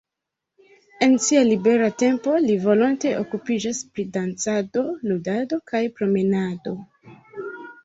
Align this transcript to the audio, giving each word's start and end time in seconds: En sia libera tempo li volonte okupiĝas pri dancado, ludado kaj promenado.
En 1.07 1.11
sia 1.25 1.43
libera 1.49 1.89
tempo 2.03 2.33
li 2.45 2.55
volonte 2.63 3.13
okupiĝas 3.19 3.83
pri 3.93 4.07
dancado, 4.19 4.87
ludado 5.13 5.63
kaj 5.75 5.85
promenado. 6.01 6.77